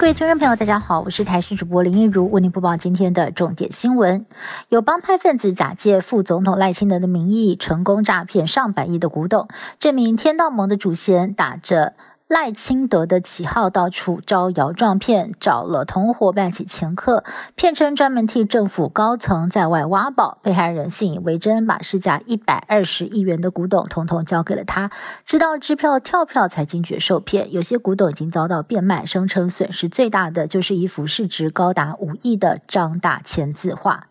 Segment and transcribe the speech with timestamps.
[0.00, 4.24] 各位听众朋友，大家好，我是台视主播林一如，为您播报今天的重点新闻。
[4.70, 9.46] 有帮派分子假借副总统赖清德的名义，成功诈骗上百亿的古董。
[9.78, 11.92] 这名天道盟的主嫌打着。
[12.30, 17.24] 赖清德的旗号到处招摇撞骗，找了同伙办起前客，
[17.56, 20.38] 骗称专门替政府高层在外挖宝。
[20.40, 24.92] 被害人信以为真，把市价一百二十亿元的古董统统交给了他，
[25.24, 27.52] 直到支票跳票才惊觉受骗。
[27.52, 34.09] 有些古董已经遭到变卖，声称损失最大的就是一幅市值高达五亿的张大千字画。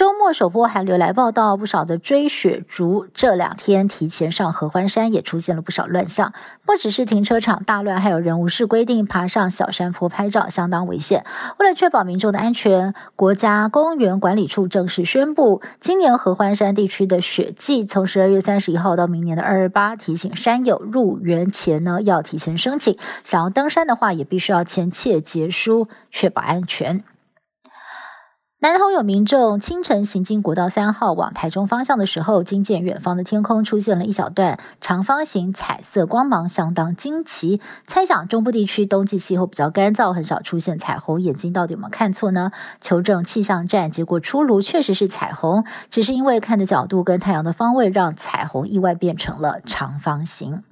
[0.00, 6.32] 周末首播韩流来报道，不少的追雪族这两天提前上合欢山，也出现了不少乱象。
[6.64, 11.26] 不只是停车场大乱，还有人无视规定爬上小山坡拍照，相当危险。
[11.58, 27.04] 为了确保民众的安全，国家公园管理处正式宣布，今年合欢山地区的雪季从十二月三十一号到明年的二月八，提醒山友入园前呢要提前申请，想要登山的话，也必须要签切结书，确保安全。
[28.62, 37.58] 南投有民众清晨行经国道三号往台中方向的时候，惊见远方的天空出现了一小段长方形彩色光芒，相当惊奇。
[37.86, 42.52] 猜想中部地区冬季气候比较干燥，很少出现彩虹，眼睛到底有没有看错呢？
[42.82, 50.62] 求证气象站，结果出炉，确实是彩虹，只是因为看的角度跟太阳的方位，让彩虹意外变成了长方形。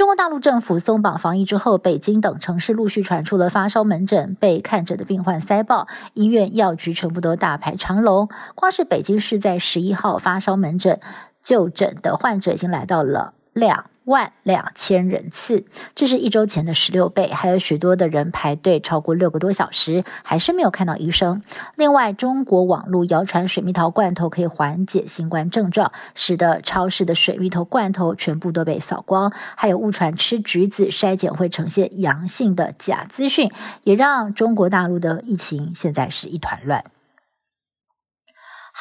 [0.00, 8.30] 中国大陆政府松绑防疫之后，北京等城市陆续传出了发烧门诊被看诊的病患塞爆，医院药局全部都大排长龙。
[8.54, 10.98] 光是北京市在十一号发烧门诊
[11.42, 13.89] 就诊的患者已经来到了两。
[14.04, 21.42] 万两千人次，这是一周前的十六倍，还有许多的人排队超过六个多小时，还是没有看到医生。
[21.76, 33.50] 另外，中国网络谣传水蜜桃罐头可以缓解新冠症状，使得超市的水蜜桃罐头全部都被扫光，还有误传吃橘子筛检会呈现阳性的假资讯，
[33.84, 36.84] 也让中国大陆的疫情现在是一团乱。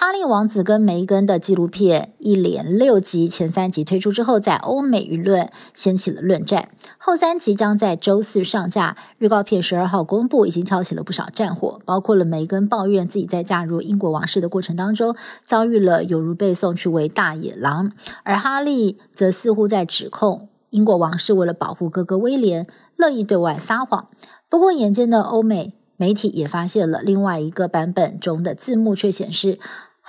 [0.02, 6.70] 哈利王子跟梅根的纪录片一连六集，前三集推出之后，在欧美舆论掀起了论战。
[6.98, 17.92] 后三集将在周四上架，预告片十二号公布，已经挑起了不少战火，包括了梅根抱怨自己在嫁入英国王室的过程当中遭遇了有如被送去为大野狼，
[18.24, 24.08] 而哈利则似乎在指控英国王室为了保护哥哥威廉，乐意对外撒谎。
[24.48, 29.60] 不过，眼尖的欧美媒体也发现了另外一个版本中的字幕却显示。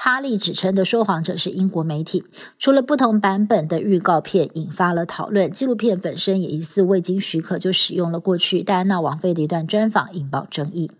[0.03, 2.25] 哈利指称的说谎者是英国媒体。
[2.59, 10.91] 除了不同版本的预告片引发了讨论，纪录片本身也疑似未经许可就使用了过去戴安娜王妃的一段专访，引爆争议。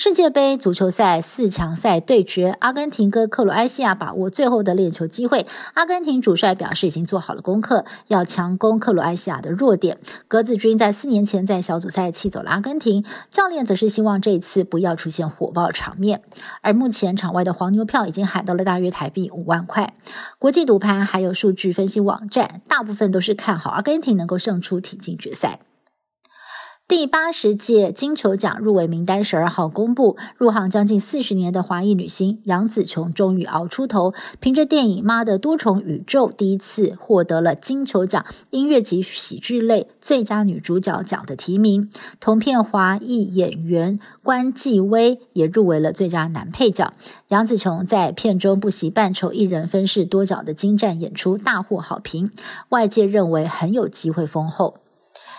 [0.00, 5.44] 世界杯足球赛四强赛对决，阿根廷跟克罗埃西亚把握最后的练球机会。
[5.74, 9.98] 阿根廷主帅表示已经做好了功课，要强攻克罗埃西亚的弱点。
[10.28, 16.22] 格子军在四年前在小组赛气走了阿根廷，教练则是希望这一次不要出现火爆场面。
[16.62, 19.94] 而目前场外的黄牛票已经喊到了大约台币五万块。
[20.38, 25.58] 国际赌盘还有数据分析网站，大部分都是看好阿根廷能够胜出，挺进决赛。
[26.88, 41.90] 第八十届金球奖入围名单十二号公布，入行将近四十年的华裔女星杨紫琼终于熬出头，凭着电影《妈的多重宇宙》第一次获得了金球奖音乐及喜剧类最佳女主角奖的提名。
[42.20, 46.94] 同片华裔演员关继威也入围了最佳男配角。
[47.28, 52.30] 杨紫琼在片中不惜扮丑，一人分饰多角的精湛演出大获好评，
[52.70, 54.76] 外界认为很有机会封后。